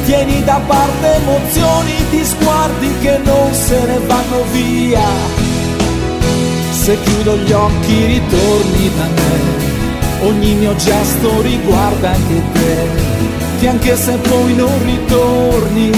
tieni 0.05 0.43
da 0.43 0.59
parte 0.67 1.15
emozioni 1.15 1.93
di 2.09 2.23
sguardi 2.23 2.93
che 3.01 3.17
non 3.23 3.53
se 3.53 3.85
ne 3.85 3.99
vanno 4.05 4.43
via. 4.51 5.07
Se 6.71 6.97
chiudo 7.01 7.37
gli 7.37 7.51
occhi 7.51 8.05
ritorni 8.05 8.91
da 8.97 9.07
me, 9.15 10.27
ogni 10.27 10.53
mio 10.55 10.75
gesto 10.75 11.41
riguarda 11.41 12.09
anche 12.11 12.41
te, 12.51 12.87
che 13.59 13.67
anche 13.67 13.95
se 13.95 14.15
poi 14.17 14.55
non 14.55 14.83
ritorni, 14.83 15.91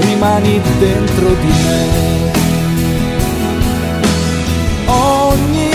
rimani 0.00 0.60
dentro 0.78 1.28
di 1.28 1.52
me. 1.64 2.06
Ogni 4.86 5.67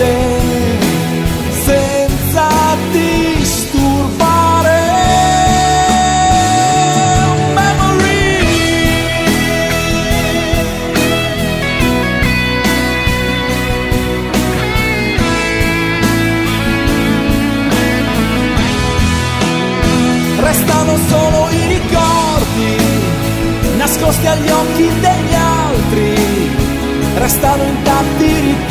te, 0.00 0.16
senza 1.64 2.48
disturbare. 2.90 4.78
Restano 20.40 20.96
solo 21.08 21.48
i 21.50 21.66
ricordi 21.66 22.76
nascosti 23.76 24.26
agli 24.26 24.48
occhi 24.48 24.88
degli 25.00 25.34
altri. 25.34 26.58
Restano 27.16 27.62
intatti 27.64 28.24
i 28.24 28.40
giorni 28.40 28.69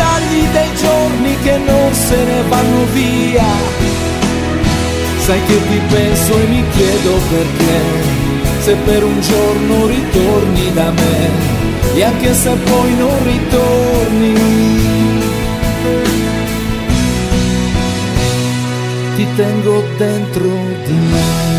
che 1.43 1.57
non 1.57 1.93
se 1.93 2.23
ne 2.23 2.41
vanno 2.49 2.85
via. 2.93 3.45
Sai 5.25 5.39
che 5.45 5.67
ti 5.67 5.79
penso 5.89 6.33
e 6.39 6.45
mi 6.45 6.63
chiedo 6.69 7.13
perché, 7.29 7.79
se 8.61 8.75
per 8.85 9.03
un 9.03 9.21
giorno 9.21 9.87
ritorni 9.87 10.73
da 10.73 10.91
me, 10.91 11.29
e 11.95 12.03
anche 12.03 12.33
se 12.33 12.49
poi 12.49 12.95
non 12.95 13.23
ritorni, 13.23 14.33
ti 19.15 19.27
tengo 19.35 19.83
dentro 19.97 20.49
di 20.85 20.93
me. 20.93 21.58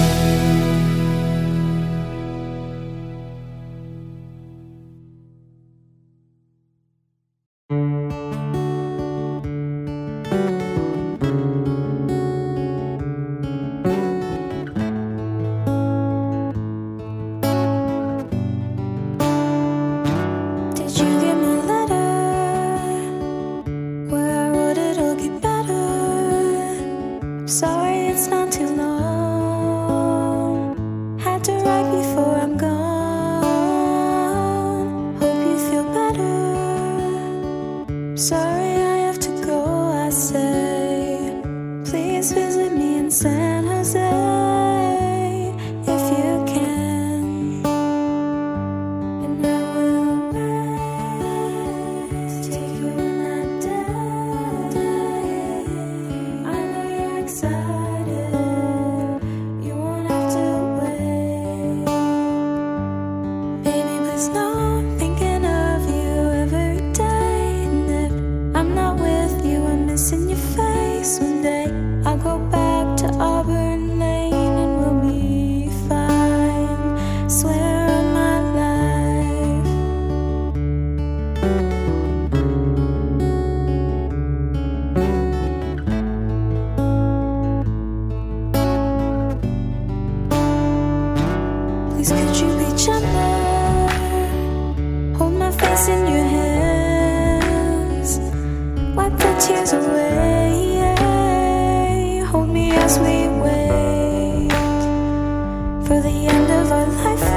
For 105.90 106.00
the 106.00 106.08
end 106.08 106.48
of 106.52 106.70
our 106.70 106.86
lifeline. 106.86 107.29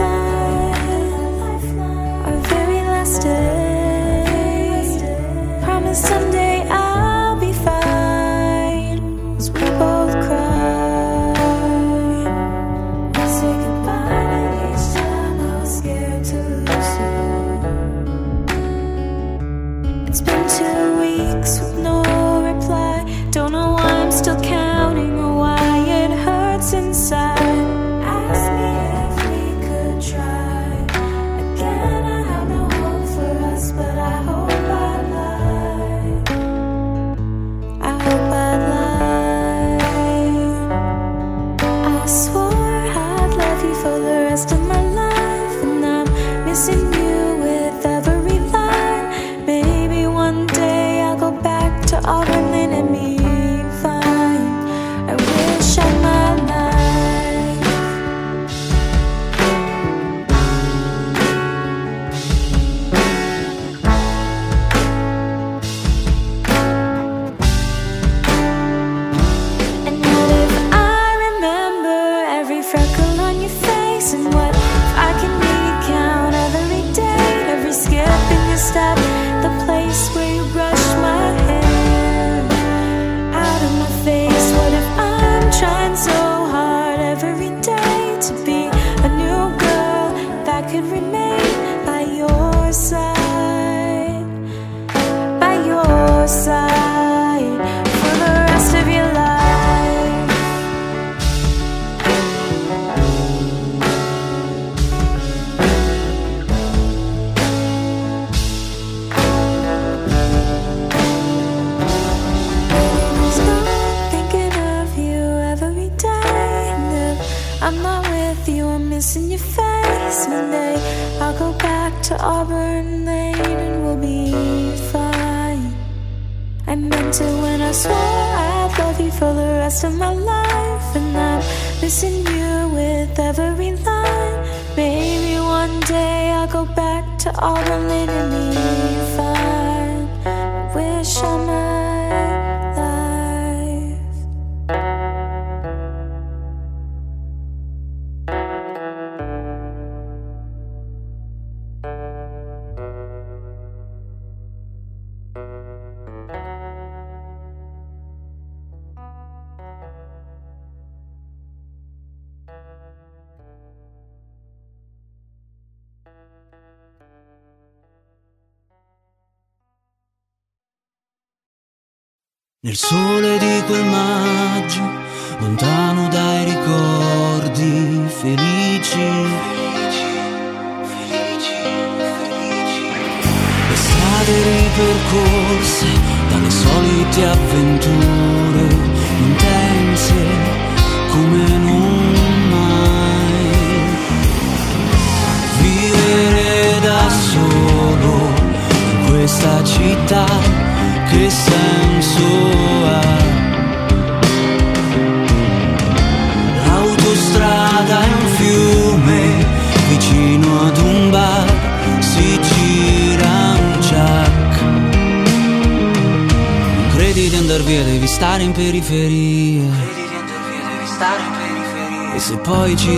el. 172.73 173.02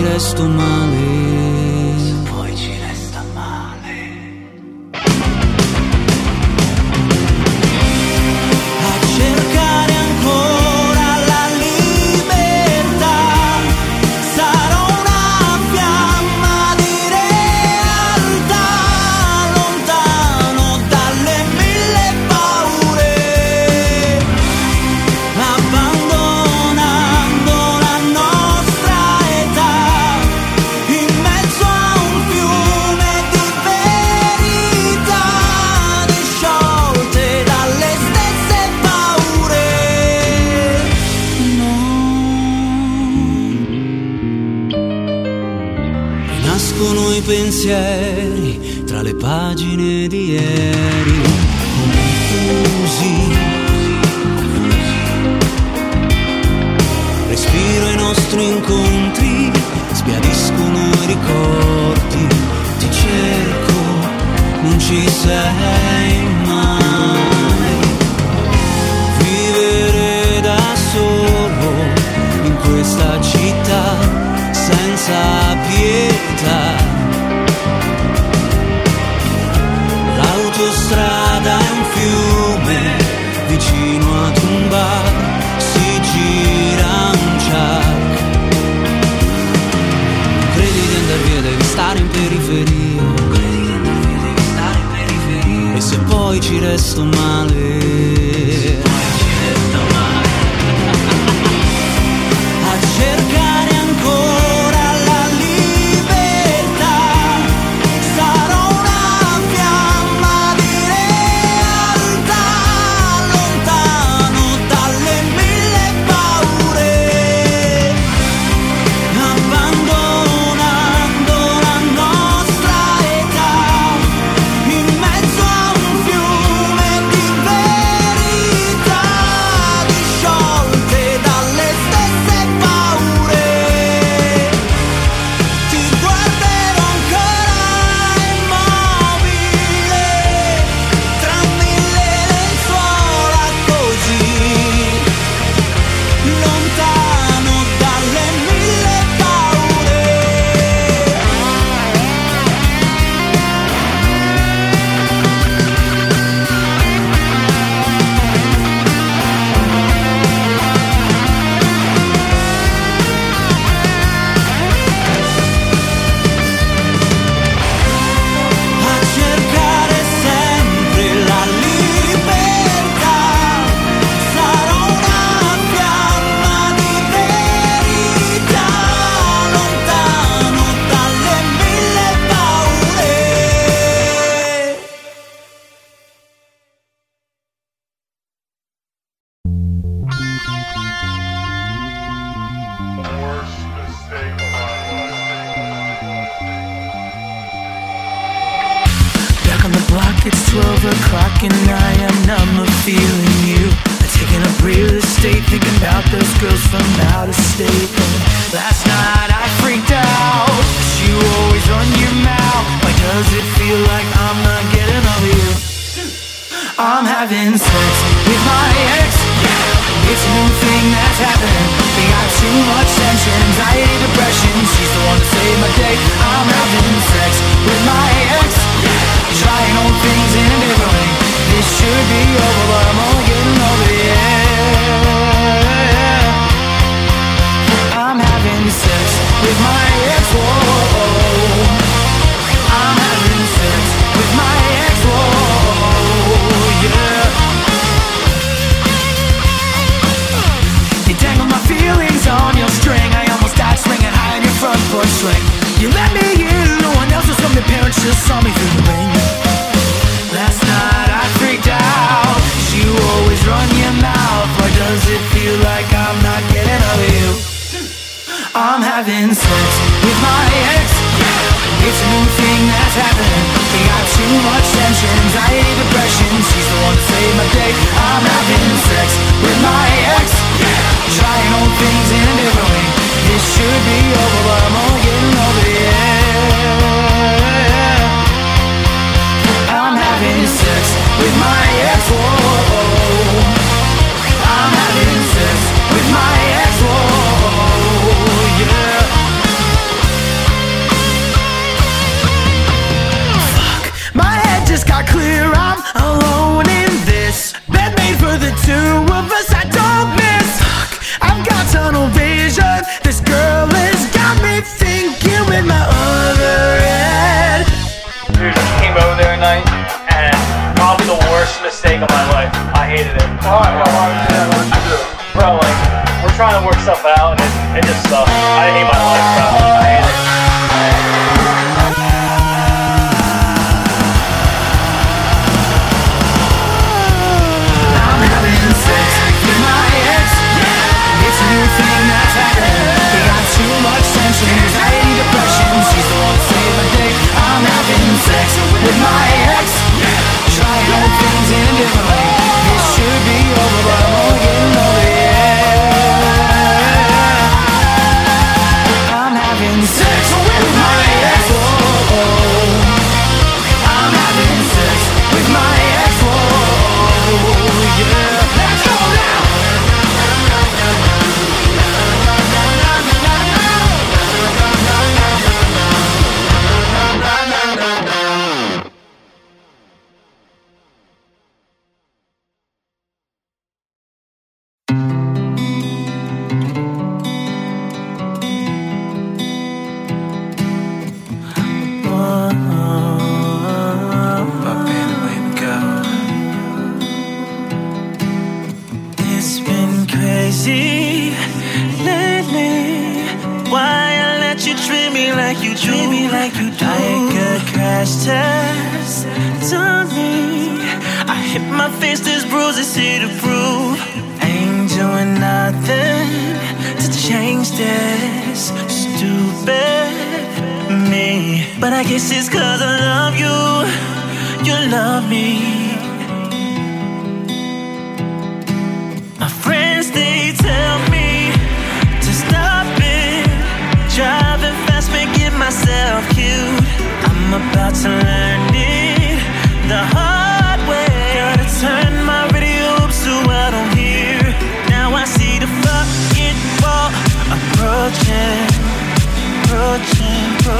Resto 0.02 0.48
male. 0.48 1.45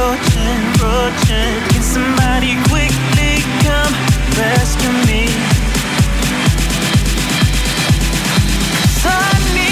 approaching, 0.07 0.61
approaching. 0.75 1.55
Can 1.71 1.83
somebody 1.83 2.55
quickly 2.71 3.43
come 3.67 3.93
rescue 4.39 4.93
me? 5.09 5.27
Cause 9.03 9.07
I 9.07 9.55
need 9.55 9.66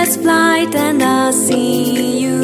this 0.00 0.16
flight 0.16 0.74
and 0.74 1.02
I'll 1.02 1.32
see 1.32 2.20
you. 2.22 2.38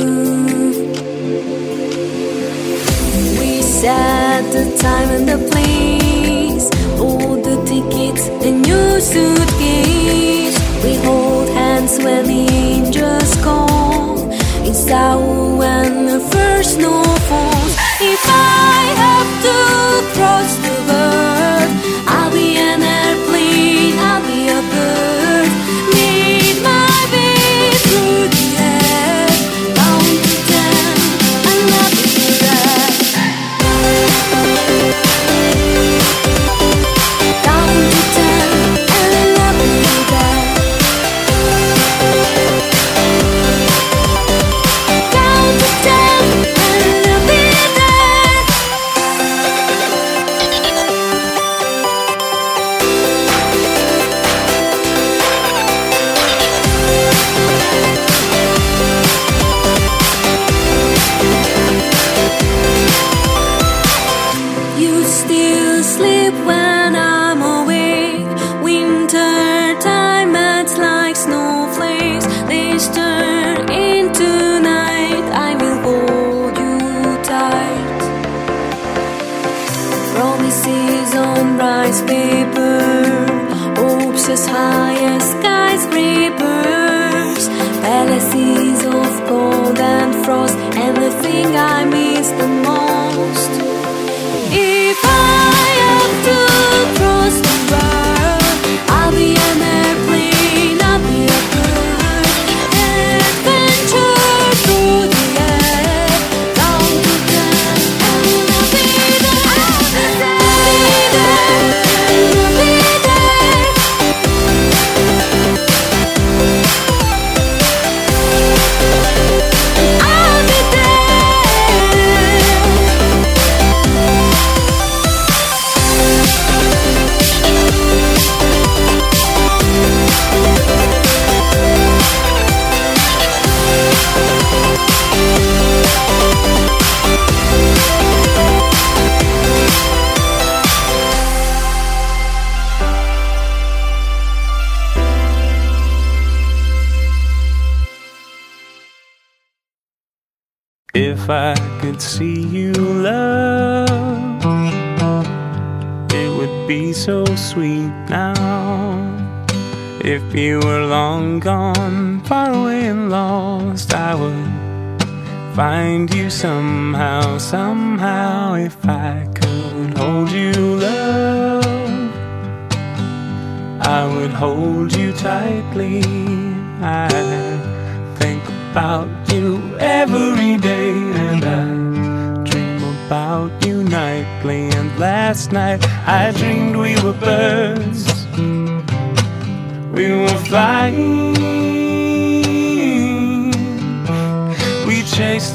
We 3.40 3.62
set 3.62 4.42
the 4.56 4.64
time 4.84 5.08
and 5.16 5.26
the 5.34 5.40
place, 5.50 6.66
all 7.00 7.36
the 7.48 7.56
tickets 7.72 8.24
and 8.46 8.66
your 8.66 9.00
suitcase. 9.00 10.56
We 10.84 10.92
hold 11.06 11.48
hands 11.48 11.96
when 12.04 12.26
the 12.26 12.44
angels 12.66 13.32
call. 13.42 14.30
It's 14.68 14.90
our 14.90 15.56
when 15.56 16.06
the 16.12 16.20
first 16.32 16.74
snow 16.74 17.02
falls. 17.28 17.72
If 18.12 18.22
I 18.26 18.75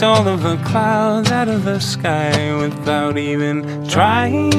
Chased 0.02 0.18
all 0.18 0.28
of 0.28 0.41
the 0.41 0.57
clouds 0.64 1.32
out 1.32 1.48
of 1.48 1.64
the 1.64 1.80
sky 1.80 2.56
without 2.56 3.19
even 3.19 3.88
trying. 3.88 4.52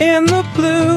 In 0.00 0.24
the 0.24 0.42
blue 0.54 0.89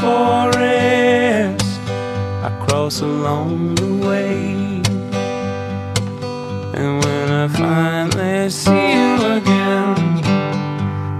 forest 0.00 1.64
I 2.42 2.50
cross 2.66 3.02
along 3.02 3.74
the 3.74 3.92
way. 4.06 4.80
And 6.72 7.04
when 7.04 7.28
I 7.30 7.48
finally 7.48 8.48
see 8.48 8.92
you 8.96 9.10
again, 9.38 9.96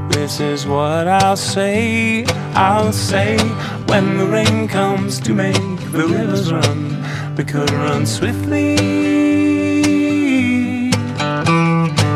this 0.09 0.41
is 0.41 0.67
what 0.67 1.07
I'll 1.07 1.37
say. 1.37 2.25
I'll 2.55 2.93
say 2.93 3.37
when 3.91 4.17
the 4.17 4.27
rain 4.27 4.67
comes 4.67 5.21
to 5.21 5.35
make 5.35 5.79
the 5.93 6.07
rivers 6.09 6.51
run, 6.51 6.81
we 7.37 7.45
could 7.45 7.71
run 7.71 8.07
swiftly. 8.07 8.77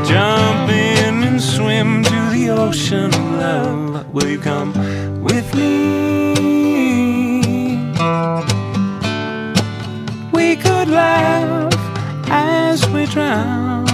Jump 0.09 0.70
in 0.70 1.15
and 1.28 1.41
swim 1.41 2.03
to 2.05 2.31
the 2.32 2.49
ocean 2.51 3.12
of 3.12 3.32
love. 3.32 4.15
Will 4.15 4.28
you 4.28 4.39
come 4.39 4.73
with 5.23 5.55
me? 5.55 6.34
we 12.95 13.07
drown. 13.07 13.85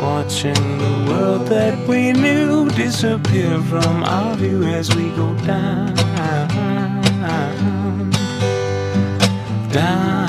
Watching 0.00 0.78
the 0.78 0.94
world 1.08 1.48
that 1.48 1.88
we 1.88 2.12
knew 2.12 2.70
disappear 2.70 3.60
from 3.62 4.04
our 4.04 4.36
view 4.36 4.62
as 4.62 4.94
we 4.94 5.10
go 5.10 5.34
down. 5.44 5.94
Down. 9.72 10.27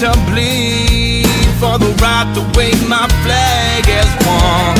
to 0.00 0.12
bleed 0.24 1.26
for 1.60 1.76
the 1.76 1.94
right 2.00 2.32
to 2.34 2.40
wave 2.58 2.88
my 2.88 3.06
flag 3.22 3.86
as 3.86 4.26
one. 4.26 4.79